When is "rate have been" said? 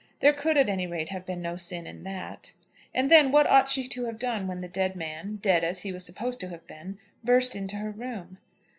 0.87-1.43